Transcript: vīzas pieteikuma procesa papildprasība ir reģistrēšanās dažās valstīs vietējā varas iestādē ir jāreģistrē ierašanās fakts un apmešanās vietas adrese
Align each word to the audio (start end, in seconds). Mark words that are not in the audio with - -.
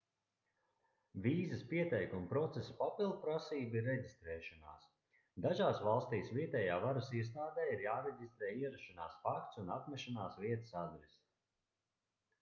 vīzas 1.25 1.59
pieteikuma 1.73 2.25
procesa 2.31 2.75
papildprasība 2.79 3.77
ir 3.81 3.85
reģistrēšanās 3.89 4.87
dažās 5.47 5.81
valstīs 5.89 6.31
vietējā 6.39 6.77
varas 6.85 7.11
iestādē 7.19 7.65
ir 7.75 7.83
jāreģistrē 7.87 8.49
ierašanās 8.63 9.19
fakts 9.27 9.61
un 9.65 9.73
apmešanās 9.77 10.41
vietas 10.47 10.73
adrese 10.85 11.21